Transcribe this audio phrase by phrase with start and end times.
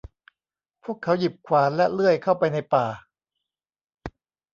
[0.83, 2.85] พวกเขาหยิบขวานและเลื่อยเข้าไปในป่า